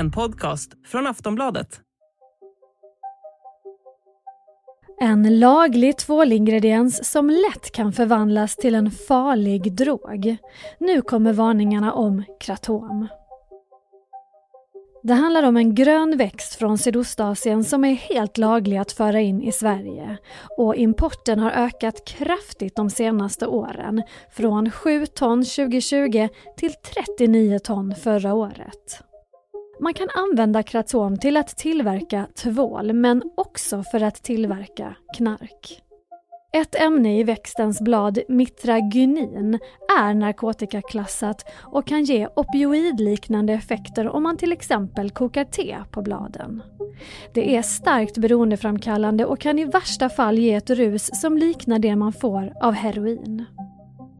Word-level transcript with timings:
En 0.00 0.10
podcast 0.10 0.70
från 0.86 1.06
Aftonbladet. 1.06 1.80
En 5.00 5.38
laglig 5.38 5.98
tvålingrediens 5.98 7.10
som 7.10 7.30
lätt 7.30 7.72
kan 7.72 7.92
förvandlas 7.92 8.56
till 8.56 8.74
en 8.74 8.90
farlig 8.90 9.72
drog. 9.72 10.36
Nu 10.78 11.02
kommer 11.02 11.32
varningarna 11.32 11.92
om 11.92 12.24
kratom. 12.40 13.08
Det 15.02 15.14
handlar 15.14 15.42
om 15.42 15.56
en 15.56 15.74
grön 15.74 16.16
växt 16.16 16.54
från 16.54 16.78
Sydostasien 16.78 17.64
som 17.64 17.84
är 17.84 17.94
helt 17.94 18.38
laglig 18.38 18.76
att 18.76 18.92
föra 18.92 19.20
in 19.20 19.42
i 19.42 19.52
Sverige. 19.52 20.16
Och 20.58 20.76
importen 20.76 21.38
har 21.38 21.50
ökat 21.50 22.04
kraftigt 22.04 22.76
de 22.76 22.90
senaste 22.90 23.46
åren. 23.46 24.02
Från 24.30 24.70
7 24.70 25.06
ton 25.06 25.44
2020 25.44 26.28
till 26.56 26.72
39 26.94 27.58
ton 27.58 27.94
förra 27.94 28.34
året. 28.34 29.04
Man 29.80 29.94
kan 29.94 30.08
använda 30.14 30.62
kratom 30.62 31.16
till 31.16 31.36
att 31.36 31.56
tillverka 31.56 32.26
tvål 32.34 32.92
men 32.92 33.22
också 33.36 33.82
för 33.82 34.02
att 34.02 34.22
tillverka 34.22 34.94
knark. 35.16 35.82
Ett 36.52 36.74
ämne 36.74 37.18
i 37.18 37.24
växtens 37.24 37.80
blad, 37.80 38.18
mitragynin, 38.28 39.58
är 39.98 40.14
narkotikaklassat 40.14 41.44
och 41.58 41.86
kan 41.86 42.04
ge 42.04 42.28
opioidliknande 42.36 43.52
effekter 43.52 44.08
om 44.08 44.22
man 44.22 44.36
till 44.36 44.52
exempel 44.52 45.10
kokar 45.10 45.44
te 45.44 45.76
på 45.90 46.02
bladen. 46.02 46.62
Det 47.34 47.56
är 47.56 47.62
starkt 47.62 48.18
beroendeframkallande 48.18 49.24
och 49.24 49.40
kan 49.40 49.58
i 49.58 49.64
värsta 49.64 50.08
fall 50.08 50.38
ge 50.38 50.54
ett 50.54 50.70
rus 50.70 51.10
som 51.20 51.38
liknar 51.38 51.78
det 51.78 51.96
man 51.96 52.12
får 52.12 52.52
av 52.60 52.72
heroin. 52.72 53.46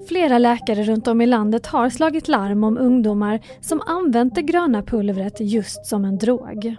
Flera 0.08 0.38
läkare 0.38 0.82
runt 0.82 1.08
om 1.08 1.20
i 1.20 1.26
landet 1.26 1.66
har 1.66 1.90
slagit 1.90 2.28
larm 2.28 2.64
om 2.64 2.78
ungdomar 2.78 3.40
som 3.60 3.82
använt 3.86 4.34
det 4.34 4.42
gröna 4.42 4.82
pulvret 4.82 5.40
just 5.40 5.86
som 5.86 6.04
en 6.04 6.18
drog. 6.18 6.74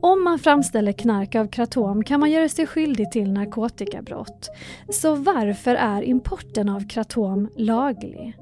Om 0.00 0.24
man 0.24 0.38
framställer 0.38 0.92
knark 0.92 1.34
av 1.34 1.46
kratom 1.46 2.04
kan 2.04 2.20
man 2.20 2.30
göra 2.30 2.48
sig 2.48 2.66
skyldig 2.66 3.10
till 3.10 3.32
narkotikabrott. 3.32 4.50
Så 4.88 5.14
varför 5.14 5.74
är 5.74 6.02
importen 6.02 6.68
av 6.68 6.88
kratom 6.88 7.48
laglig? 7.56 8.36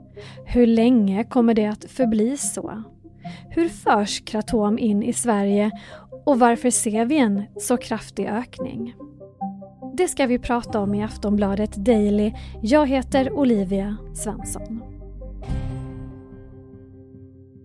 Hur 0.46 0.66
länge 0.66 1.24
kommer 1.24 1.54
det 1.54 1.66
att 1.66 1.84
förbli 1.84 2.36
så? 2.36 2.82
Hur 3.50 3.68
förs 3.68 4.24
kratom 4.24 4.78
in 4.78 5.02
i 5.02 5.12
Sverige 5.12 5.70
och 6.24 6.38
varför 6.38 6.70
ser 6.70 7.04
vi 7.04 7.18
en 7.18 7.42
så 7.56 7.76
kraftig 7.76 8.26
ökning? 8.26 8.94
Det 9.96 10.08
ska 10.08 10.26
vi 10.26 10.38
prata 10.38 10.80
om 10.80 10.94
i 10.94 11.04
Aftonbladet 11.04 11.72
Daily. 11.76 12.32
Jag 12.62 12.86
heter 12.86 13.32
Olivia 13.32 13.96
Svensson. 14.14 14.82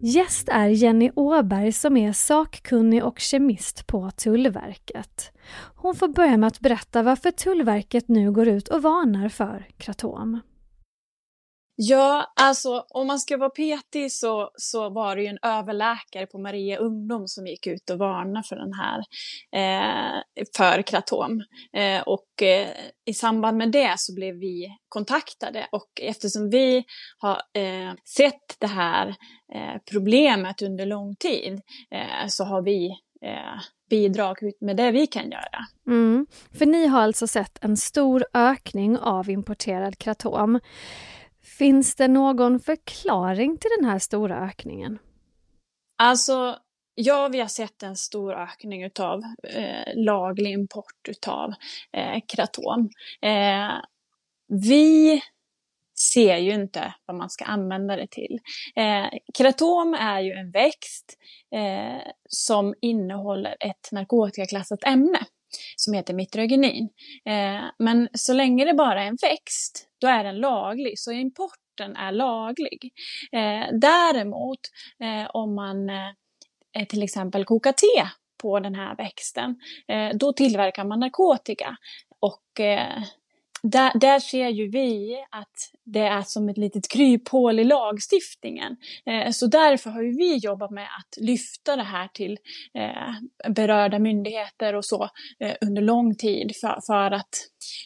Gäst 0.02 0.50
är 0.50 0.68
Jenny 0.68 1.12
Åberg 1.16 1.72
som 1.72 1.98
är 1.98 2.14
sakkunnig 2.14 3.04
och 3.04 3.20
kemist 3.20 3.88
på 3.88 4.12
Tullverket. 4.12 5.32
Hon 5.76 5.96
får 5.96 6.08
börja 6.08 6.38
med 6.38 6.48
att 6.48 6.60
berätta 6.60 7.04
varför 7.04 7.32
Tullverket 7.32 8.08
nu 8.08 8.32
går 8.32 8.48
ut 8.48 8.68
och 8.68 8.82
varnar 8.82 9.30
för 9.30 9.68
kratom. 9.78 10.40
Ja, 11.82 12.34
alltså 12.36 12.86
om 12.90 13.08
man 13.08 13.20
ska 13.20 13.38
vara 13.38 13.50
petig 13.50 14.12
så, 14.12 14.52
så 14.56 14.90
var 14.90 15.16
det 15.16 15.22
ju 15.22 15.28
en 15.28 15.38
överläkare 15.42 16.26
på 16.26 16.40
Maria 16.40 16.78
Ungdom 16.78 17.28
som 17.28 17.48
gick 17.48 17.68
ut 17.68 17.90
och 17.90 17.98
varnade 17.98 18.44
för 18.48 18.56
den 18.56 18.74
här, 18.74 19.00
eh, 19.52 20.22
för 20.58 20.82
kratom. 20.82 21.44
Eh, 21.74 22.02
och 22.02 22.44
eh, 22.44 22.68
i 23.06 23.14
samband 23.14 23.58
med 23.58 23.72
det 23.72 23.94
så 23.98 24.16
blev 24.16 24.36
vi 24.36 24.78
kontaktade 24.90 25.68
och 25.72 25.90
eftersom 26.02 26.50
vi 26.50 26.84
har 27.18 27.42
eh, 27.54 27.94
sett 28.18 28.60
det 28.60 28.68
här 28.68 29.08
eh, 29.56 29.82
problemet 29.92 30.62
under 30.62 30.86
lång 30.86 31.16
tid 31.16 31.62
eh, 31.92 32.28
så 32.28 32.44
har 32.44 32.62
vi 32.62 32.90
eh, 33.26 33.62
bidrag 33.90 34.38
med 34.62 34.78
det 34.78 34.92
vi 34.92 35.08
kan 35.08 35.32
göra. 35.32 35.66
Mm. 35.88 36.28
För 36.58 36.66
ni 36.66 36.88
har 36.88 37.02
alltså 37.02 37.28
sett 37.28 37.64
en 37.64 37.78
stor 37.78 38.26
ökning 38.34 38.98
av 38.98 39.30
importerad 39.30 39.98
kratom. 39.98 40.60
Finns 41.58 41.96
det 41.96 42.08
någon 42.08 42.60
förklaring 42.60 43.58
till 43.58 43.72
den 43.80 43.90
här 43.90 44.00
stora 44.00 44.46
ökningen? 44.46 45.00
Alltså, 45.98 46.58
ja, 46.96 47.28
vi 47.28 47.40
har 47.40 47.48
sett 47.48 47.84
en 47.84 47.96
stor 47.96 48.34
ökning 48.34 48.84
utav 48.84 49.22
eh, 49.44 49.96
laglig 49.96 50.52
import 50.52 51.08
utav 51.10 51.54
eh, 51.94 52.22
kraton. 52.28 52.90
Eh, 53.22 53.74
vi 54.48 55.22
ser 56.14 56.38
ju 56.38 56.54
inte 56.54 56.94
vad 57.06 57.18
man 57.18 57.30
ska 57.30 57.46
använda 57.46 57.96
det 57.96 58.08
till. 58.08 58.40
Eh, 58.76 59.08
kratom 59.38 59.94
är 59.94 60.20
ju 60.20 60.32
en 60.32 60.52
växt 60.52 61.18
eh, 61.56 62.12
som 62.30 62.74
innehåller 62.82 63.56
ett 63.60 63.92
narkotikaklassat 63.92 64.84
ämne 64.84 65.20
som 65.76 65.94
heter 65.94 66.14
mitroginin. 66.14 66.90
Eh, 67.26 67.64
men 67.80 68.10
så 68.14 68.34
länge 68.34 68.66
det 68.66 68.74
bara 68.74 69.04
är 69.04 69.08
en 69.08 69.18
växt, 69.22 69.88
då 70.02 70.08
är 70.08 70.24
den 70.24 70.38
laglig. 70.38 71.00
Så 71.00 71.12
importen 71.12 71.96
är 71.96 72.12
laglig. 72.12 72.92
Eh, 73.32 73.68
däremot 73.82 74.60
eh, 75.04 75.30
om 75.34 75.56
man 75.56 75.90
till 76.90 77.04
exempel 77.04 77.46
kokar 77.46 77.72
te 77.72 78.10
på 78.42 78.60
den 78.60 78.76
här 78.76 78.96
växten, 78.96 79.56
då 80.14 80.34
tillverkar 80.34 80.84
man 80.84 81.00
narkotika. 81.00 81.78
Och 82.20 82.62
där, 83.64 84.00
där 84.00 84.20
ser 84.20 84.50
ju 84.50 84.70
vi 84.70 85.18
att 85.32 85.72
det 85.86 86.00
är 86.00 86.22
som 86.22 86.50
ett 86.50 86.58
litet 86.58 86.90
kryphål 86.90 87.60
i 87.60 87.64
lagstiftningen. 87.64 88.78
Eh, 89.06 89.32
så 89.32 89.48
därför 89.48 89.90
har 89.90 90.02
ju 90.02 90.18
vi 90.18 90.38
jobbat 90.38 90.72
med 90.72 90.84
att 90.84 91.24
lyfta 91.24 91.76
det 91.76 91.84
här 91.84 92.08
till 92.08 92.38
eh, 92.74 93.52
berörda 93.52 94.00
myndigheter 94.00 94.76
och 94.76 94.86
så 94.86 95.10
eh, 95.40 95.56
under 95.62 95.82
lång 95.82 96.16
tid 96.16 96.52
för, 96.62 96.80
för, 96.88 97.12
att, 97.12 97.36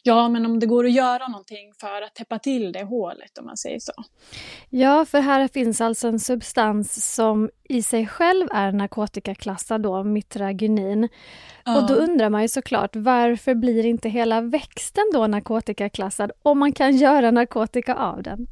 ja 0.04 0.30
men 0.30 0.46
om 0.46 0.60
det 0.60 0.66
går 0.66 0.86
att 0.86 0.94
göra 0.94 1.28
någonting 1.28 1.74
för 1.80 2.02
att 2.02 2.16
täppa 2.16 2.40
till 2.40 2.72
det 2.72 2.84
hålet 2.84 3.38
om 3.38 3.46
man 3.46 3.58
säger 3.58 3.80
så. 3.80 3.94
Ja, 4.70 5.06
för 5.06 5.20
här 5.20 5.48
finns 5.48 5.82
alltså 5.82 6.08
en 6.08 6.20
substans 6.20 7.16
som 7.16 7.50
i 7.70 7.84
sig 7.84 8.08
själv 8.08 8.48
är 8.52 8.72
narkotikaklassad 8.72 9.82
då, 9.82 10.04
mitragynin. 10.04 11.10
Ja. 11.66 11.82
Och 11.82 11.88
då 11.88 11.94
undrar 11.94 12.30
man 12.30 12.42
ju 12.42 12.48
såklart 12.48 12.96
varför 12.96 13.56
blir 13.56 13.86
inte 13.86 14.10
hela 14.10 14.42
växten 14.42 15.04
då 15.14 15.28
narkotikaklassad 15.28 16.32
om 16.42 16.60
man 16.60 16.74
kan 16.74 16.98
göra 16.98 17.32
narkotika 17.32 17.96
av 17.96 18.24
den? 18.24 18.48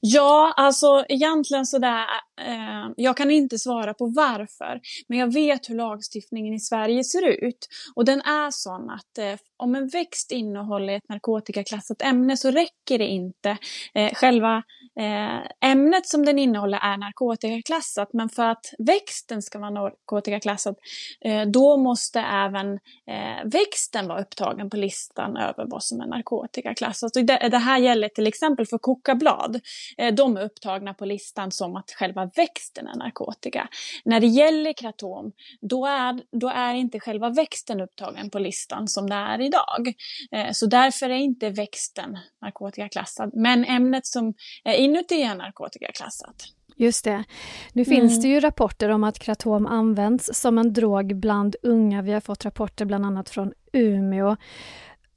Ja, 0.00 0.54
alltså 0.56 1.04
egentligen 1.08 1.66
sådär, 1.66 2.04
eh, 2.46 2.90
jag 2.96 3.16
kan 3.16 3.30
inte 3.30 3.58
svara 3.58 3.94
på 3.94 4.06
varför, 4.06 4.80
men 5.08 5.18
jag 5.18 5.32
vet 5.32 5.70
hur 5.70 5.74
lagstiftningen 5.74 6.54
i 6.54 6.60
Sverige 6.60 7.04
ser 7.04 7.26
ut. 7.26 7.68
Och 7.94 8.04
den 8.04 8.20
är 8.20 8.50
sån 8.50 8.90
att 8.90 9.18
eh, 9.18 9.40
om 9.60 9.74
en 9.74 9.88
växt 9.88 10.32
innehåller 10.32 10.96
ett 10.96 11.08
narkotikaklassat 11.08 12.02
ämne 12.02 12.36
så 12.36 12.50
räcker 12.50 12.98
det 12.98 13.06
inte. 13.06 13.56
Eh, 13.94 14.14
själva 14.14 14.62
eh, 15.00 15.70
ämnet 15.70 16.06
som 16.06 16.26
den 16.26 16.38
innehåller 16.38 16.78
är 16.78 16.96
narkotikaklassat, 16.96 18.12
men 18.12 18.28
för 18.28 18.44
att 18.44 18.74
växten 18.78 19.42
ska 19.42 19.58
vara 19.58 19.70
narkotikaklassad, 19.70 20.76
eh, 21.20 21.42
då 21.42 21.76
måste 21.76 22.20
även 22.20 22.72
eh, 23.06 23.44
växten 23.44 24.08
vara 24.08 24.20
upptagen 24.20 24.70
på 24.70 24.76
listan 24.76 25.36
över 25.36 25.64
vad 25.66 25.82
som 25.82 26.00
är 26.00 26.06
narkotikaklassat. 26.06 27.16
Och 27.16 27.24
det, 27.24 27.48
det 27.48 27.58
här 27.58 27.78
gäller 27.78 28.08
till 28.08 28.26
exempel 28.26 28.66
för 28.66 28.78
kokablad. 28.78 29.60
Eh, 29.98 30.14
de 30.14 30.36
är 30.36 30.44
upptagna 30.44 30.94
på 30.94 31.04
listan 31.04 31.50
som 31.50 31.76
att 31.76 31.90
själva 31.90 32.30
växten 32.36 32.86
är 32.86 32.96
narkotika. 32.96 33.68
När 34.04 34.20
det 34.20 34.26
gäller 34.26 34.72
kratom, 34.72 35.32
då 35.60 35.86
är, 35.86 36.22
då 36.32 36.48
är 36.48 36.74
inte 36.74 37.00
själva 37.00 37.28
växten 37.28 37.80
upptagen 37.80 38.30
på 38.30 38.38
listan 38.38 38.88
som 38.88 39.10
det 39.10 39.16
är 39.16 39.40
i 39.40 39.49
idag. 39.50 39.94
Eh, 40.32 40.52
så 40.52 40.66
därför 40.66 41.10
är 41.10 41.14
inte 41.14 41.50
växten 41.50 42.18
narkotikaklassad. 42.42 43.30
Men 43.34 43.64
ämnet 43.64 44.06
som 44.06 44.34
är 44.64 44.74
inuti 44.74 45.22
är 45.22 45.34
narkotikaklassat. 45.34 46.44
Just 46.76 47.04
det. 47.04 47.24
Nu 47.72 47.82
mm. 47.82 47.84
finns 47.84 48.22
det 48.22 48.28
ju 48.28 48.40
rapporter 48.40 48.88
om 48.88 49.04
att 49.04 49.18
kratom 49.18 49.66
används 49.66 50.30
som 50.32 50.58
en 50.58 50.72
drog 50.72 51.16
bland 51.16 51.56
unga. 51.62 52.02
Vi 52.02 52.12
har 52.12 52.20
fått 52.20 52.44
rapporter 52.44 52.84
bland 52.84 53.06
annat 53.06 53.30
från 53.30 53.52
Umeå. 53.72 54.36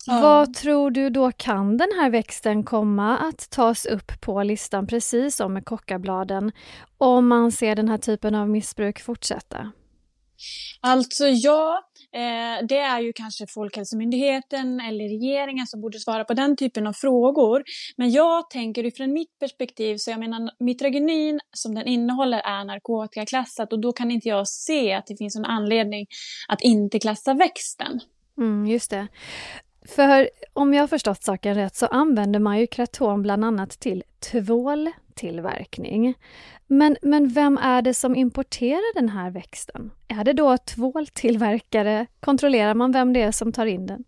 Ja. 0.05 0.21
Vad 0.21 0.53
tror 0.53 0.91
du 0.91 1.09
då 1.09 1.31
kan 1.31 1.77
den 1.77 1.89
här 1.99 2.09
växten 2.09 2.63
komma 2.63 3.17
att 3.17 3.49
tas 3.49 3.85
upp 3.85 4.21
på 4.21 4.43
listan 4.43 4.87
precis 4.87 5.35
som 5.35 5.53
med 5.53 5.65
kockabladen 5.65 6.51
om 6.97 7.27
man 7.27 7.51
ser 7.51 7.75
den 7.75 7.89
här 7.89 7.97
typen 7.97 8.35
av 8.35 8.49
missbruk 8.49 9.01
fortsätta? 9.01 9.71
Alltså 10.81 11.27
ja, 11.27 11.83
eh, 12.13 12.65
det 12.67 12.77
är 12.77 12.99
ju 12.99 13.13
kanske 13.13 13.47
Folkhälsomyndigheten 13.47 14.79
eller 14.79 15.03
regeringen 15.03 15.67
som 15.67 15.81
borde 15.81 15.99
svara 15.99 16.23
på 16.23 16.33
den 16.33 16.57
typen 16.57 16.87
av 16.87 16.93
frågor. 16.93 17.63
Men 17.97 18.11
jag 18.11 18.49
tänker 18.49 18.83
utifrån 18.83 19.13
mitt 19.13 19.39
perspektiv, 19.39 19.97
så 19.97 20.11
jag 20.11 20.19
menar 20.19 20.51
mitragynin 20.59 21.39
som 21.51 21.75
den 21.75 21.87
innehåller 21.87 22.39
är 22.39 22.65
narkotikaklassat 22.65 23.73
och 23.73 23.79
då 23.79 23.91
kan 23.91 24.11
inte 24.11 24.29
jag 24.29 24.47
se 24.47 24.93
att 24.93 25.07
det 25.07 25.17
finns 25.17 25.35
en 25.35 25.45
anledning 25.45 26.07
att 26.47 26.61
inte 26.61 26.99
klassa 26.99 27.33
växten. 27.33 27.99
Mm, 28.37 28.67
just 28.67 28.89
det. 28.89 29.07
För 29.85 30.29
om 30.53 30.73
jag 30.73 30.83
har 30.83 30.87
förstått 30.87 31.23
saken 31.23 31.55
rätt 31.55 31.75
så 31.75 31.85
använder 31.85 32.39
man 32.39 32.59
ju 32.59 32.67
kraton 32.67 33.21
bland 33.21 33.45
annat 33.45 33.69
till 33.69 34.03
tvål, 34.31 34.89
tvåltillverkning. 35.13 36.13
Men, 36.67 36.97
men 37.01 37.27
vem 37.27 37.57
är 37.57 37.81
det 37.81 37.93
som 37.93 38.15
importerar 38.15 38.95
den 38.95 39.09
här 39.09 39.31
växten? 39.31 39.91
Är 40.07 40.23
det 40.23 40.33
då 40.33 40.57
tvåltillverkare? 40.57 42.05
Kontrollerar 42.19 42.73
man 42.73 42.91
vem 42.91 43.13
det 43.13 43.21
är 43.21 43.31
som 43.31 43.51
tar 43.51 43.65
in 43.65 43.87
den? 43.87 44.03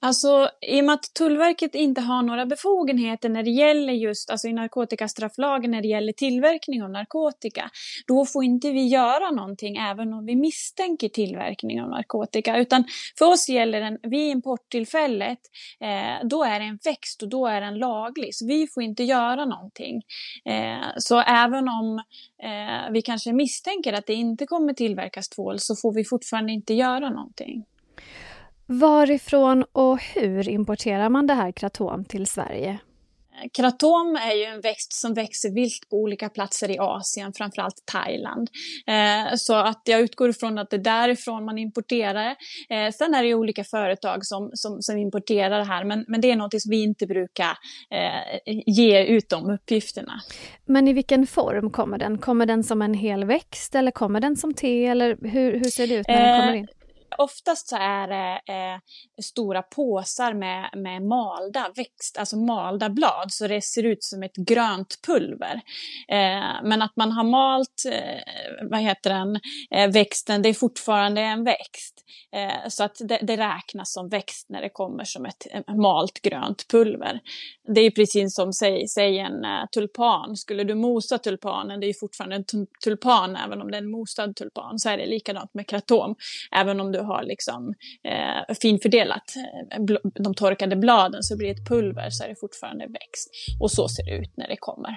Alltså, 0.00 0.48
i 0.60 0.80
och 0.80 0.84
med 0.84 0.94
att 0.94 1.14
Tullverket 1.14 1.74
inte 1.74 2.00
har 2.00 2.22
några 2.22 2.46
befogenheter 2.46 3.28
när 3.28 3.42
det 3.42 3.50
gäller 3.50 3.92
just, 3.92 4.30
alltså 4.30 4.48
i 4.48 4.52
narkotikastrafflagen 4.52 5.70
när 5.70 5.82
det 5.82 5.88
gäller 5.88 6.12
tillverkning 6.12 6.82
av 6.82 6.90
narkotika, 6.90 7.70
då 8.06 8.26
får 8.26 8.44
inte 8.44 8.70
vi 8.70 8.86
göra 8.86 9.30
någonting 9.30 9.76
även 9.76 10.12
om 10.12 10.26
vi 10.26 10.36
misstänker 10.36 11.08
tillverkning 11.08 11.82
av 11.82 11.88
narkotika. 11.88 12.58
Utan 12.58 12.84
för 13.18 13.26
oss 13.26 13.48
gäller 13.48 13.80
den, 13.80 13.98
vid 14.02 14.30
importtillfället, 14.30 15.38
eh, 15.80 16.28
då 16.28 16.44
är 16.44 16.60
det 16.60 16.66
en 16.66 16.78
växt 16.84 17.22
och 17.22 17.28
då 17.28 17.46
är 17.46 17.60
den 17.60 17.78
laglig. 17.78 18.34
Så 18.34 18.46
vi 18.46 18.66
får 18.74 18.82
inte 18.82 19.02
göra 19.02 19.44
någonting. 19.44 20.02
Eh, 20.44 20.86
så 20.96 21.20
även 21.20 21.68
om 21.68 22.02
eh, 22.42 22.92
vi 22.92 23.02
kanske 23.02 23.32
misstänker 23.32 23.92
att 23.92 24.06
det 24.06 24.14
inte 24.14 24.46
kommer 24.46 24.72
tillverkas 24.72 25.28
tvål 25.28 25.58
så 25.58 25.76
får 25.76 25.92
vi 25.92 26.04
fortfarande 26.04 26.52
inte 26.52 26.74
göra 26.74 27.10
någonting. 27.10 27.64
Varifrån 28.66 29.64
och 29.72 30.00
hur 30.02 30.48
importerar 30.48 31.08
man 31.08 31.26
det 31.26 31.34
här 31.34 31.52
kratom 31.52 32.04
till 32.04 32.26
Sverige? 32.26 32.78
Kratom 33.52 34.16
är 34.16 34.34
ju 34.34 34.44
en 34.44 34.60
växt 34.60 34.92
som 34.92 35.14
växer 35.14 35.50
vilt 35.50 35.90
på 35.90 35.96
olika 35.96 36.28
platser 36.28 36.70
i 36.70 36.78
Asien, 36.78 37.32
framförallt 37.32 37.82
Thailand. 37.92 38.50
Eh, 38.86 39.34
så 39.36 39.54
att 39.54 39.82
jag 39.84 40.00
utgår 40.00 40.30
ifrån 40.30 40.58
att 40.58 40.70
det 40.70 40.76
är 40.76 40.80
därifrån 40.80 41.44
man 41.44 41.58
importerar. 41.58 42.36
Eh, 42.70 42.90
sen 42.92 43.14
är 43.14 43.22
det 43.22 43.28
ju 43.28 43.34
olika 43.34 43.64
företag 43.64 44.26
som, 44.26 44.50
som, 44.54 44.82
som 44.82 44.98
importerar 44.98 45.58
det 45.58 45.64
här, 45.64 45.84
men, 45.84 46.04
men 46.08 46.20
det 46.20 46.30
är 46.30 46.36
något 46.36 46.62
som 46.62 46.70
vi 46.70 46.82
inte 46.82 47.06
brukar 47.06 47.58
eh, 47.90 48.40
ge 48.66 49.04
ut 49.04 49.28
de 49.28 49.50
uppgifterna. 49.50 50.20
Men 50.64 50.88
i 50.88 50.92
vilken 50.92 51.26
form 51.26 51.70
kommer 51.70 51.98
den? 51.98 52.18
Kommer 52.18 52.46
den 52.46 52.64
som 52.64 52.82
en 52.82 52.94
hel 52.94 53.24
växt 53.24 53.74
eller 53.74 53.90
kommer 53.90 54.20
den 54.20 54.36
som 54.36 54.54
te 54.54 54.86
eller 54.86 55.16
hur, 55.22 55.52
hur 55.52 55.70
ser 55.70 55.86
det 55.86 55.94
ut 55.94 56.08
när 56.08 56.32
den 56.32 56.40
kommer 56.40 56.54
in? 56.54 56.66
Oftast 57.18 57.68
så 57.68 57.76
är 57.76 58.08
det 58.08 58.52
eh, 58.52 58.80
stora 59.22 59.62
påsar 59.62 60.34
med, 60.34 60.70
med 60.74 61.02
malda 61.02 61.72
växt, 61.76 62.18
alltså 62.18 62.36
malda 62.36 62.90
blad, 62.90 63.26
så 63.32 63.46
det 63.46 63.64
ser 63.64 63.82
ut 63.82 64.04
som 64.04 64.22
ett 64.22 64.36
grönt 64.36 64.98
pulver. 65.06 65.54
Eh, 66.08 66.62
men 66.62 66.82
att 66.82 66.96
man 66.96 67.12
har 67.12 67.24
malt, 67.24 67.84
eh, 67.92 68.68
vad 68.70 68.80
heter 68.80 69.10
den, 69.10 69.40
eh, 69.70 69.92
växten, 69.92 70.42
det 70.42 70.48
är 70.48 70.54
fortfarande 70.54 71.20
en 71.20 71.44
växt. 71.44 72.02
Eh, 72.36 72.68
så 72.68 72.84
att 72.84 72.96
det, 73.00 73.18
det, 73.22 73.36
räknas 73.36 73.92
som 73.92 74.08
växt 74.08 74.48
när 74.48 74.62
det 74.62 74.68
kommer 74.68 75.04
som 75.04 75.26
ett 75.26 75.46
eh, 75.50 75.74
malt 75.74 76.20
grönt 76.22 76.68
pulver. 76.68 77.20
Det 77.74 77.80
är 77.80 77.90
precis 77.90 78.34
som, 78.34 78.52
säg, 78.52 78.88
säg 78.88 79.18
en 79.18 79.44
eh, 79.44 79.66
tulpan, 79.74 80.36
skulle 80.36 80.64
du 80.64 80.74
mosa 80.74 81.18
tulpanen, 81.18 81.80
det 81.80 81.86
är 81.86 81.94
fortfarande 82.00 82.36
en 82.36 82.66
tulpan 82.84 83.36
även 83.36 83.62
om 83.62 83.70
det 83.70 83.76
är 83.76 83.82
en 83.82 83.90
mosad 83.90 84.36
tulpan, 84.36 84.78
så 84.78 84.88
är 84.88 84.98
det 84.98 85.06
likadant 85.06 85.54
med 85.54 85.66
kratom. 85.66 86.14
Även 86.52 86.80
om 86.80 86.92
du 86.96 87.02
har 87.02 87.22
liksom 87.22 87.74
eh, 88.04 88.54
finfördelat 88.62 89.36
eh, 89.36 89.84
de 90.24 90.34
torkade 90.34 90.76
bladen 90.76 91.22
så 91.22 91.36
blir 91.36 91.48
det 91.48 91.60
ett 91.60 91.68
pulver 91.68 92.10
så 92.10 92.24
är 92.24 92.28
det 92.28 92.36
fortfarande 92.40 92.86
växt. 92.86 93.28
Och 93.60 93.70
så 93.70 93.88
ser 93.88 94.04
det 94.04 94.16
ut 94.16 94.32
när 94.36 94.48
det 94.48 94.56
kommer. 94.56 94.96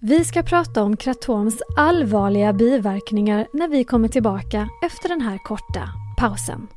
Vi 0.00 0.24
ska 0.24 0.42
prata 0.42 0.82
om 0.82 0.96
kratoms 0.96 1.62
allvarliga 1.76 2.52
biverkningar 2.52 3.46
när 3.52 3.68
vi 3.68 3.84
kommer 3.84 4.08
tillbaka 4.08 4.68
efter 4.84 5.08
den 5.08 5.20
här 5.20 5.38
korta 5.38 5.88
pausen. 6.18 6.68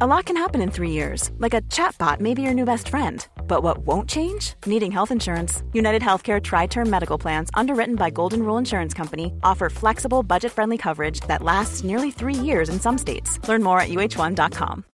A 0.00 0.06
lot 0.06 0.26
can 0.26 0.36
happen 0.36 0.62
in 0.62 0.70
three 0.70 0.90
years, 0.90 1.30
like 1.38 1.54
a 1.54 1.62
chatbot 1.70 2.20
may 2.20 2.34
be 2.34 2.42
your 2.42 2.54
new 2.54 2.66
best 2.66 2.88
friend. 2.88 3.26
But 3.48 3.62
what 3.62 3.78
won't 3.78 4.10
change? 4.10 4.54
Needing 4.66 4.92
health 4.92 5.10
insurance. 5.10 5.62
United 5.72 6.02
Healthcare 6.02 6.40
Tri 6.42 6.66
Term 6.66 6.90
Medical 6.90 7.18
Plans, 7.18 7.50
underwritten 7.54 7.96
by 7.96 8.10
Golden 8.10 8.42
Rule 8.42 8.58
Insurance 8.58 8.94
Company, 8.94 9.32
offer 9.42 9.70
flexible, 9.70 10.22
budget 10.22 10.52
friendly 10.52 10.78
coverage 10.78 11.20
that 11.28 11.42
lasts 11.42 11.84
nearly 11.84 12.10
three 12.10 12.46
years 12.46 12.68
in 12.68 12.80
some 12.80 12.98
states. 12.98 13.40
Learn 13.48 13.62
more 13.62 13.80
at 13.80 13.88
uh1.com. 13.88 14.84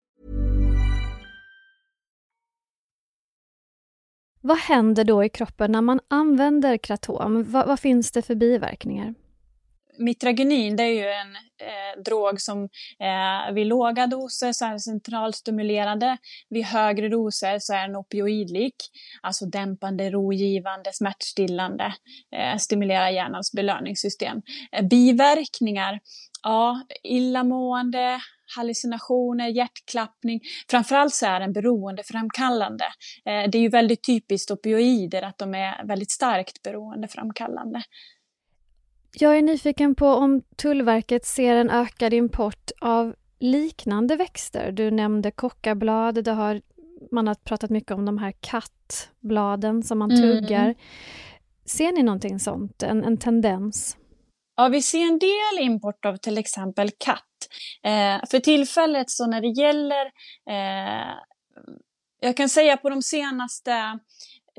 Vad 4.45 4.57
händer 4.57 5.03
då 5.03 5.23
i 5.23 5.29
kroppen 5.29 5.71
när 5.71 5.81
man 5.81 5.99
använder 6.07 6.77
kratom? 6.77 7.77
finns 7.77 8.11
det 8.11 8.21
för 8.21 8.35
biverkningar? 8.35 9.13
Mitragynin 9.97 10.75
det 10.75 10.83
är 10.83 10.93
ju 10.93 11.09
en 11.09 11.35
eh, 11.35 12.01
drog 12.05 12.41
som 12.41 12.63
eh, 12.99 13.53
vid 13.53 13.67
låga 13.67 14.07
doser 14.07 14.51
så 14.51 14.65
är 14.65 14.77
centralstimulerande. 14.77 16.17
Vid 16.49 16.65
högre 16.65 17.09
doser 17.09 17.59
så 17.59 17.73
är 17.73 17.87
den 17.87 17.95
opioidlik, 17.95 18.75
alltså 19.21 19.45
dämpande, 19.45 20.09
rogivande, 20.09 20.93
smärtstillande, 20.93 21.93
eh, 22.35 22.57
stimulerar 22.57 23.09
hjärnans 23.09 23.51
belöningssystem. 23.51 24.41
Eh, 24.71 24.85
biverkningar, 24.87 25.99
ja, 26.43 26.81
illamående, 27.03 28.19
hallucinationer, 28.55 29.47
hjärtklappning. 29.47 30.41
Framförallt 30.69 31.13
så 31.13 31.25
är 31.25 31.39
den 31.39 31.53
beroendeframkallande. 31.53 32.85
Eh, 33.25 33.49
det 33.49 33.57
är 33.57 33.61
ju 33.61 33.69
väldigt 33.69 34.03
typiskt 34.03 34.51
opioider 34.51 35.21
att 35.21 35.37
de 35.37 35.55
är 35.55 35.87
väldigt 35.87 36.11
starkt 36.11 36.63
beroendeframkallande. 36.63 37.83
Jag 39.15 39.37
är 39.37 39.41
nyfiken 39.41 39.95
på 39.95 40.07
om 40.07 40.41
Tullverket 40.55 41.25
ser 41.25 41.55
en 41.55 41.69
ökad 41.69 42.13
import 42.13 42.71
av 42.81 43.15
liknande 43.39 44.15
växter. 44.15 44.71
Du 44.71 44.91
nämnde 44.91 45.31
kockablad, 45.31 46.23
det 46.23 46.31
har, 46.31 46.61
man 47.11 47.27
har 47.27 47.35
pratat 47.35 47.69
mycket 47.69 47.91
om 47.91 48.05
de 48.05 48.17
här 48.17 48.33
kattbladen 48.39 49.83
som 49.83 49.99
man 49.99 50.11
mm. 50.11 50.21
tuggar. 50.21 50.63
Mm. 50.63 50.75
Ser 51.65 51.91
ni 51.91 52.03
någonting 52.03 52.39
sånt, 52.39 52.83
en, 52.83 53.03
en 53.03 53.17
tendens? 53.17 53.97
Ja, 54.55 54.67
vi 54.67 54.81
ser 54.81 55.01
en 55.01 55.19
del 55.19 55.65
import 55.65 56.05
av 56.05 56.17
till 56.17 56.37
exempel 56.37 56.89
katt. 56.97 57.19
Eh, 57.83 58.29
för 58.31 58.39
tillfället 58.39 59.09
så 59.09 59.27
när 59.27 59.41
det 59.41 59.61
gäller, 59.61 60.05
eh, 60.49 61.13
jag 62.19 62.37
kan 62.37 62.49
säga 62.49 62.77
på 62.77 62.89
de 62.89 63.01
senaste 63.01 63.99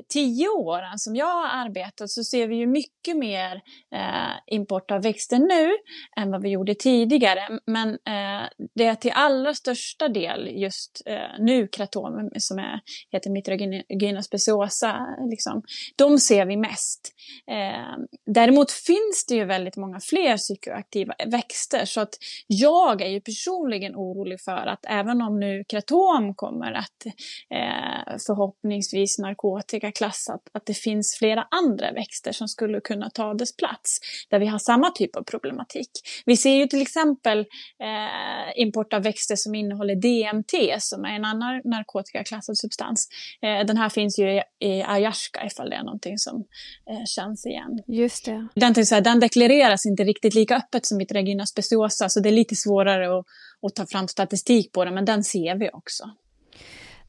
tio 0.09 0.49
åren 0.49 0.99
som 0.99 1.15
jag 1.15 1.25
har 1.25 1.65
arbetat 1.65 2.09
så 2.09 2.23
ser 2.23 2.47
vi 2.47 2.55
ju 2.55 2.67
mycket 2.67 3.17
mer 3.17 3.61
eh, 3.95 4.55
import 4.55 4.91
av 4.91 5.01
växter 5.01 5.39
nu 5.39 5.71
än 6.17 6.31
vad 6.31 6.41
vi 6.41 6.49
gjorde 6.49 6.75
tidigare. 6.75 7.59
Men 7.65 7.89
eh, 7.89 8.47
det 8.75 8.85
är 8.85 8.95
till 8.95 9.11
allra 9.15 9.53
största 9.53 10.07
del 10.07 10.47
just 10.61 11.01
eh, 11.05 11.39
nu 11.39 11.67
kratom 11.67 12.29
som 12.37 12.59
är, 12.59 12.79
heter 13.11 13.29
Mitragyna 13.29 14.21
speciosa. 14.21 15.17
Liksom. 15.29 15.63
De 15.95 16.19
ser 16.19 16.45
vi 16.45 16.57
mest. 16.57 17.13
Eh, 17.51 17.97
däremot 18.25 18.71
finns 18.71 19.25
det 19.27 19.35
ju 19.35 19.45
väldigt 19.45 19.77
många 19.77 19.99
fler 19.99 20.37
psykoaktiva 20.37 21.13
växter 21.25 21.85
så 21.85 22.01
att 22.01 22.13
jag 22.47 23.01
är 23.01 23.09
ju 23.09 23.21
personligen 23.21 23.95
orolig 23.95 24.41
för 24.41 24.67
att 24.67 24.85
även 24.87 25.21
om 25.21 25.39
nu 25.39 25.63
kratom 25.69 26.35
kommer 26.35 26.71
att 26.71 27.05
eh, 27.49 28.17
förhoppningsvis 28.27 29.19
narkotika 29.19 29.84
klassat 29.91 30.41
att 30.51 30.65
det 30.65 30.73
finns 30.73 31.15
flera 31.19 31.47
andra 31.51 31.91
växter 31.91 32.31
som 32.31 32.47
skulle 32.47 32.81
kunna 32.81 33.09
ta 33.09 33.33
dess 33.33 33.55
plats, 33.55 33.99
där 34.29 34.39
vi 34.39 34.45
har 34.45 34.59
samma 34.59 34.91
typ 34.91 35.15
av 35.15 35.23
problematik. 35.23 35.89
Vi 36.25 36.37
ser 36.37 36.55
ju 36.55 36.67
till 36.67 36.81
exempel 36.81 37.39
eh, 37.39 38.61
import 38.61 38.93
av 38.93 39.03
växter 39.03 39.35
som 39.35 39.55
innehåller 39.55 39.95
DMT, 39.95 40.81
som 40.81 41.05
är 41.05 41.15
en 41.15 41.25
annan 41.25 41.61
narkotikaklassad 41.63 42.57
substans. 42.57 43.09
Eh, 43.41 43.65
den 43.65 43.77
här 43.77 43.89
finns 43.89 44.19
ju 44.19 44.31
i, 44.31 44.41
i 44.59 44.83
ayahuasca, 44.83 45.45
ifall 45.45 45.69
det 45.69 45.75
är 45.75 45.83
någonting 45.83 46.17
som 46.17 46.45
eh, 46.89 47.05
känns 47.05 47.45
igen. 47.45 47.79
Just 47.87 48.25
det. 48.25 48.47
Den, 48.55 48.85
så 48.85 48.95
här, 48.95 49.01
den 49.01 49.19
deklareras 49.19 49.85
inte 49.85 50.03
riktigt 50.03 50.33
lika 50.33 50.55
öppet 50.57 50.85
som 50.85 50.97
Mitragina 50.97 51.45
speciosa, 51.45 52.09
så 52.09 52.19
det 52.19 52.29
är 52.29 52.33
lite 52.33 52.55
svårare 52.55 53.19
att, 53.19 53.25
att 53.61 53.75
ta 53.75 53.85
fram 53.85 54.07
statistik 54.07 54.71
på 54.71 54.85
den, 54.85 54.93
men 54.93 55.05
den 55.05 55.23
ser 55.23 55.55
vi 55.55 55.69
också. 55.73 56.09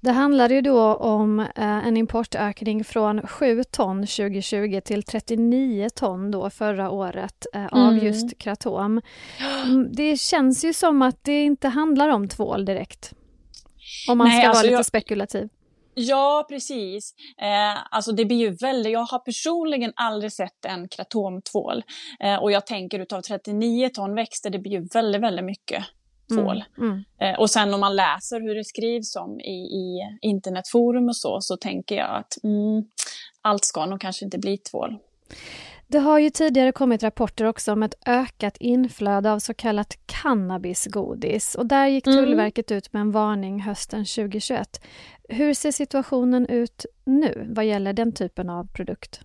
Det 0.06 0.12
handlar 0.12 0.48
ju 0.48 0.60
då 0.60 0.94
om 0.94 1.40
eh, 1.40 1.86
en 1.86 1.96
importökning 1.96 2.84
från 2.84 3.26
7 3.26 3.64
ton 3.64 4.06
2020 4.06 4.80
till 4.84 5.02
39 5.02 5.88
ton 5.94 6.30
då 6.30 6.50
förra 6.50 6.90
året 6.90 7.46
eh, 7.54 7.66
av 7.66 7.92
mm. 7.92 8.06
just 8.06 8.38
kratom. 8.38 9.00
Mm, 9.64 9.92
det 9.92 10.20
känns 10.20 10.64
ju 10.64 10.72
som 10.72 11.02
att 11.02 11.24
det 11.24 11.42
inte 11.42 11.68
handlar 11.68 12.08
om 12.08 12.28
tvål 12.28 12.64
direkt. 12.64 13.12
Om 14.08 14.18
man 14.18 14.28
Nej, 14.28 14.40
ska 14.40 14.48
alltså 14.48 14.62
vara 14.62 14.70
lite 14.70 14.78
jag... 14.78 14.86
spekulativ. 14.86 15.48
Ja, 15.94 16.46
precis. 16.48 17.14
Eh, 17.42 17.78
alltså 17.90 18.12
det 18.12 18.24
blir 18.24 18.36
ju 18.36 18.50
väldigt, 18.50 18.92
jag 18.92 19.00
har 19.00 19.18
personligen 19.18 19.92
aldrig 19.96 20.32
sett 20.32 20.64
en 20.66 20.88
kratomtvål. 20.88 21.82
Eh, 22.20 22.36
och 22.36 22.52
jag 22.52 22.66
tänker 22.66 22.98
utav 22.98 23.20
39 23.20 23.88
ton 23.88 24.14
växter, 24.14 24.50
det 24.50 24.58
blir 24.58 24.72
ju 24.72 24.88
väldigt, 24.94 25.22
väldigt 25.22 25.44
mycket 25.44 25.84
tvål. 26.34 26.64
Mm, 26.78 26.90
mm. 26.90 27.04
Eh, 27.20 27.40
och 27.40 27.50
sen 27.50 27.74
om 27.74 27.80
man 27.80 27.96
läser 27.96 28.40
hur 28.40 28.54
det 28.54 28.64
skrivs 28.64 29.16
om 29.16 29.40
i, 29.40 29.56
i 29.56 29.98
internetforum 30.22 31.08
och 31.08 31.16
så, 31.16 31.40
så 31.40 31.56
tänker 31.56 31.96
jag 31.96 32.16
att 32.16 32.44
mm, 32.44 32.84
allt 33.42 33.64
ska 33.64 33.86
nog 33.86 34.00
kanske 34.00 34.24
inte 34.24 34.38
bli 34.38 34.58
tvål. 34.58 34.98
Det 35.88 35.98
har 35.98 36.18
ju 36.18 36.30
tidigare 36.30 36.72
kommit 36.72 37.02
rapporter 37.02 37.44
också 37.44 37.72
om 37.72 37.82
ett 37.82 37.94
ökat 38.06 38.56
inflöde 38.56 39.32
av 39.32 39.38
så 39.38 39.54
kallat 39.54 39.94
cannabisgodis 40.06 41.54
och 41.54 41.66
där 41.66 41.86
gick 41.86 42.06
mm. 42.06 42.24
Tullverket 42.24 42.70
ut 42.70 42.92
med 42.92 43.00
en 43.00 43.10
varning 43.10 43.60
hösten 43.60 44.04
2021. 44.04 44.80
Hur 45.28 45.54
ser 45.54 45.72
situationen 45.72 46.46
ut 46.46 46.86
nu 47.04 47.46
vad 47.50 47.64
gäller 47.64 47.92
den 47.92 48.12
typen 48.12 48.50
av 48.50 48.66
produkt? 48.72 49.20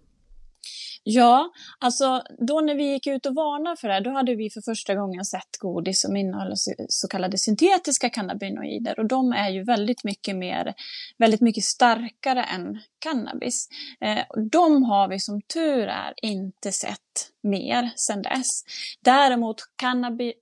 Ja, 1.03 1.51
alltså 1.79 2.23
då 2.47 2.61
när 2.61 2.75
vi 2.75 2.91
gick 2.91 3.07
ut 3.07 3.25
och 3.25 3.35
varnade 3.35 3.77
för 3.77 3.87
det 3.87 3.93
här, 3.93 4.01
då 4.01 4.09
hade 4.09 4.35
vi 4.35 4.49
för 4.49 4.61
första 4.61 4.95
gången 4.95 5.25
sett 5.25 5.57
godis 5.59 6.01
som 6.01 6.15
innehåller 6.15 6.55
så 6.89 7.07
kallade 7.07 7.37
syntetiska 7.37 8.09
cannabinoider 8.09 8.99
och 8.99 9.05
de 9.05 9.33
är 9.33 9.49
ju 9.49 9.63
väldigt 9.63 10.03
mycket 10.03 10.35
mer, 10.35 10.73
väldigt 11.17 11.41
mycket 11.41 11.63
starkare 11.63 12.43
än 12.43 12.79
cannabis. 12.99 13.67
Eh, 14.01 14.23
de 14.51 14.83
har 14.83 15.07
vi 15.07 15.19
som 15.19 15.41
tur 15.41 15.87
är 15.87 16.13
inte 16.21 16.71
sett 16.71 17.31
mer 17.43 17.89
sedan 17.95 18.21
dess. 18.21 18.63
Däremot 19.03 19.57
cannabis 19.75 20.33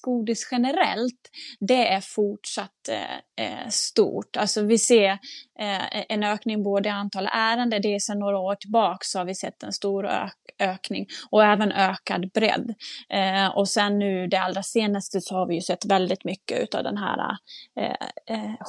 godis 0.00 0.48
generellt, 0.52 1.30
det 1.60 1.88
är 1.88 2.00
fortsatt 2.00 2.88
eh, 2.88 3.46
eh, 3.46 3.68
stort. 3.68 4.36
Alltså 4.36 4.62
vi 4.62 4.78
ser 4.78 5.10
eh, 5.58 6.12
en 6.12 6.24
ökning 6.24 6.62
både 6.62 6.88
i 6.88 6.92
antal 6.92 7.28
ärenden, 7.32 7.82
det 7.82 7.94
är 7.94 7.98
sedan 7.98 8.18
några 8.18 8.38
år 8.38 8.54
tillbaka 8.54 8.98
så 9.00 9.18
har 9.18 9.24
vi 9.24 9.34
sett 9.34 9.62
en 9.62 9.72
stor 9.72 10.06
ök 10.06 10.32
ökning 10.58 11.06
och 11.30 11.44
även 11.44 11.72
ökad 11.72 12.30
bredd. 12.34 12.74
Eh, 13.08 13.46
och 13.56 13.68
sen 13.68 13.98
nu 13.98 14.26
det 14.26 14.36
allra 14.36 14.62
senaste 14.62 15.20
så 15.20 15.34
har 15.34 15.46
vi 15.46 15.54
ju 15.54 15.60
sett 15.60 15.84
väldigt 15.84 16.24
mycket 16.24 16.74
av 16.74 16.84
den 16.84 16.96
här 16.96 17.36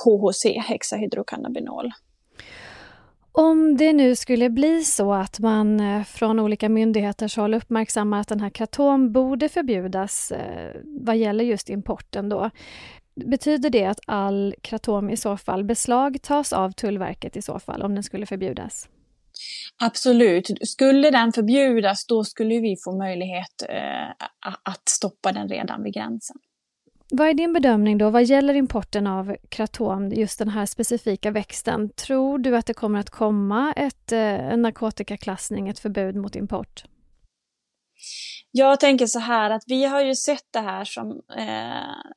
HHC, 0.03 0.45
eh, 0.45 0.55
eh 0.57 0.63
hexahydrocannabinol. 0.63 1.91
Om 3.39 3.77
det 3.77 3.93
nu 3.93 4.15
skulle 4.15 4.49
bli 4.49 4.83
så 4.83 5.13
att 5.13 5.39
man 5.39 5.79
eh, 5.79 6.03
från 6.03 6.39
olika 6.39 6.69
myndigheters 6.69 7.37
håll 7.37 7.53
uppmärksammar 7.53 8.19
att 8.19 8.27
den 8.27 8.39
här 8.39 8.49
kratom 8.49 9.11
borde 9.11 9.49
förbjudas 9.49 10.31
eh, 10.31 10.75
vad 10.83 11.17
gäller 11.17 11.43
just 11.43 11.69
importen 11.69 12.29
då. 12.29 12.49
Betyder 13.15 13.69
det 13.69 13.85
att 13.85 13.99
all 14.05 14.55
kratom 14.61 15.09
i 15.09 15.17
så 15.17 15.37
fall 15.37 15.63
beslagtas 15.63 16.53
av 16.53 16.71
Tullverket 16.71 17.37
i 17.37 17.41
så 17.41 17.59
fall, 17.59 17.81
om 17.81 17.93
den 17.93 18.03
skulle 18.03 18.25
förbjudas? 18.25 18.89
Absolut. 19.79 20.51
Skulle 20.61 21.11
den 21.11 21.33
förbjudas, 21.33 22.05
då 22.05 22.23
skulle 22.23 22.59
vi 22.59 22.75
få 22.83 22.97
möjlighet 22.97 23.63
eh, 23.69 24.09
att 24.63 24.89
stoppa 24.89 25.31
den 25.31 25.49
redan 25.49 25.83
vid 25.83 25.93
gränsen. 25.93 26.37
Vad 27.09 27.29
är 27.29 27.33
din 27.33 27.53
bedömning 27.53 27.97
då 27.97 28.09
vad 28.09 28.23
gäller 28.23 28.53
importen 28.53 29.07
av 29.07 29.35
kratom, 29.49 30.09
just 30.09 30.39
den 30.39 30.49
här 30.49 30.65
specifika 30.65 31.31
växten? 31.31 31.89
Tror 31.89 32.37
du 32.37 32.57
att 32.57 32.65
det 32.65 32.73
kommer 32.73 32.99
att 32.99 33.09
komma 33.09 33.73
ett, 33.73 34.11
eh, 34.11 34.19
en 34.19 34.61
narkotikaklassning, 34.61 35.69
ett 35.69 35.79
förbud 35.79 36.15
mot 36.15 36.35
import? 36.35 36.83
Jag 38.51 38.79
tänker 38.79 39.05
så 39.05 39.19
här 39.19 39.49
att 39.49 39.63
vi 39.67 39.85
har 39.85 40.01
ju 40.01 40.15
sett 40.15 40.45
det 40.53 40.59
här 40.59 40.85
som, 40.85 41.21
eh, 41.37 42.11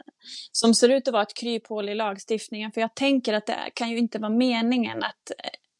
som 0.52 0.74
ser 0.74 0.88
ut 0.88 1.08
att 1.08 1.12
vara 1.12 1.22
ett 1.22 1.36
kryphål 1.36 1.88
i 1.88 1.94
lagstiftningen. 1.94 2.72
För 2.72 2.80
jag 2.80 2.94
tänker 2.94 3.34
att 3.34 3.46
det 3.46 3.70
kan 3.74 3.90
ju 3.90 3.98
inte 3.98 4.18
vara 4.18 4.32
meningen 4.32 5.02
att 5.02 5.32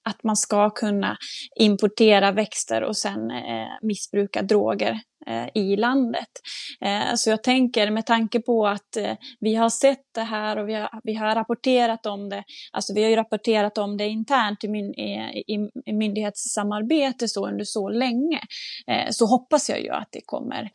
att 0.02 0.24
man 0.24 0.36
ska 0.36 0.70
kunna 0.70 1.16
importera 1.56 2.32
växter 2.32 2.82
och 2.82 2.96
sen 2.96 3.30
eh, 3.30 3.68
missbruka 3.82 4.42
droger 4.42 5.00
Eh, 5.26 5.48
i 5.54 5.76
landet. 5.76 6.28
Eh, 6.80 7.14
så 7.14 7.30
jag 7.30 7.42
tänker 7.42 7.90
med 7.90 8.06
tanke 8.06 8.40
på 8.40 8.66
att 8.66 8.96
eh, 8.96 9.12
vi 9.40 9.54
har 9.54 9.70
sett 9.70 10.04
det 10.14 10.20
här 10.22 10.56
och 10.56 10.68
vi 10.68 10.74
har, 10.74 11.00
vi 11.04 11.14
har 11.14 11.34
rapporterat 11.34 12.06
om 12.06 12.28
det, 12.28 12.44
alltså 12.72 12.94
vi 12.94 13.02
har 13.02 13.10
ju 13.10 13.16
rapporterat 13.16 13.78
om 13.78 13.96
det 13.96 14.06
internt 14.08 14.64
i, 14.64 14.68
min, 14.68 14.94
i, 14.94 15.44
i, 15.86 15.92
myndighetssamarbete 15.92 17.28
så 17.28 17.48
under 17.48 17.64
så 17.64 17.88
länge, 17.88 18.40
så 19.10 19.26
hoppas 19.26 19.68
jag 19.68 19.80
ju 19.80 19.90
att 19.90 20.08
det 20.10 20.20
kommer 20.26 20.70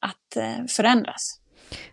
att 0.00 0.70
förändras. 0.70 1.40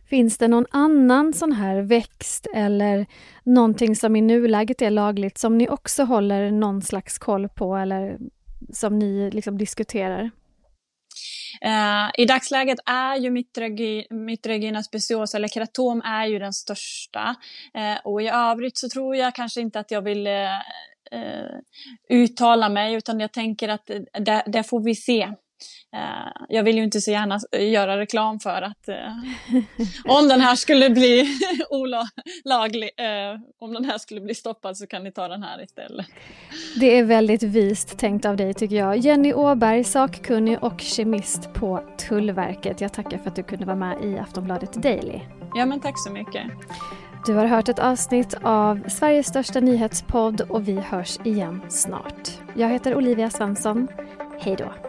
Finns 0.09 0.37
det 0.37 0.47
någon 0.47 0.65
annan 0.71 1.33
sån 1.33 1.51
här 1.51 1.81
växt 1.81 2.47
eller 2.55 3.05
någonting 3.43 3.95
som 3.95 4.15
i 4.15 4.21
nuläget 4.21 4.81
är 4.81 4.89
lagligt 4.89 5.37
som 5.37 5.57
ni 5.57 5.69
också 5.69 6.03
håller 6.03 6.51
någon 6.51 6.81
slags 6.81 7.17
koll 7.17 7.49
på 7.49 7.75
eller 7.75 8.17
som 8.73 8.99
ni 8.99 9.31
liksom 9.31 9.57
diskuterar? 9.57 10.31
Eh, 11.61 12.11
I 12.17 12.25
dagsläget 12.25 12.79
är 12.85 13.15
ju 13.15 13.29
Mitragina 14.09 14.83
speciosa, 14.83 15.37
eller 15.37 15.47
keratom, 15.47 16.01
är 16.01 16.25
ju 16.25 16.39
den 16.39 16.53
största. 16.53 17.35
Eh, 17.73 17.97
och 18.03 18.21
i 18.21 18.27
övrigt 18.27 18.77
så 18.77 18.89
tror 18.89 19.15
jag 19.15 19.35
kanske 19.35 19.61
inte 19.61 19.79
att 19.79 19.91
jag 19.91 20.01
vill 20.01 20.27
eh, 20.27 20.49
uttala 22.09 22.69
mig, 22.69 22.93
utan 22.93 23.19
jag 23.19 23.33
tänker 23.33 23.69
att 23.69 23.91
det, 24.19 24.43
det 24.45 24.63
får 24.63 24.83
vi 24.83 24.95
se. 24.95 25.33
Uh, 25.95 26.31
jag 26.49 26.63
vill 26.63 26.77
ju 26.77 26.83
inte 26.83 27.01
så 27.01 27.11
gärna 27.11 27.39
göra 27.59 27.97
reklam 27.97 28.39
för 28.39 28.61
att 28.61 28.89
uh, 28.89 29.61
om 30.05 30.27
den 30.27 30.41
här 30.41 30.55
skulle 30.55 30.89
bli 30.89 31.37
olaglig, 31.69 32.89
uh, 32.99 33.41
om 33.59 33.73
den 33.73 33.85
här 33.85 33.97
skulle 33.97 34.21
bli 34.21 34.35
stoppad 34.35 34.77
så 34.77 34.87
kan 34.87 35.03
ni 35.03 35.11
ta 35.11 35.27
den 35.27 35.43
här 35.43 35.63
istället. 35.63 36.05
Det 36.79 36.97
är 36.97 37.03
väldigt 37.03 37.43
vist 37.43 37.97
tänkt 37.97 38.25
av 38.25 38.37
dig 38.37 38.53
tycker 38.53 38.75
jag. 38.75 38.97
Jenny 38.97 39.33
Åberg, 39.33 39.83
sakkunnig 39.83 40.63
och 40.63 40.81
kemist 40.81 41.53
på 41.53 41.83
Tullverket. 41.97 42.81
Jag 42.81 42.93
tackar 42.93 43.17
för 43.17 43.29
att 43.29 43.35
du 43.35 43.43
kunde 43.43 43.65
vara 43.65 43.75
med 43.75 43.97
i 44.03 44.19
Aftonbladet 44.19 44.73
Daily. 44.73 45.19
Ja 45.55 45.65
men 45.65 45.79
tack 45.79 45.99
så 45.99 46.11
mycket. 46.11 46.43
Du 47.25 47.33
har 47.33 47.45
hört 47.45 47.69
ett 47.69 47.79
avsnitt 47.79 48.33
av 48.43 48.89
Sveriges 48.89 49.27
största 49.27 49.59
nyhetspodd 49.59 50.41
och 50.41 50.67
vi 50.67 50.75
hörs 50.75 51.19
igen 51.23 51.61
snart. 51.69 52.29
Jag 52.55 52.69
heter 52.69 52.95
Olivia 52.95 53.29
Svensson. 53.29 53.87
Hej 54.39 54.55
då. 54.55 54.88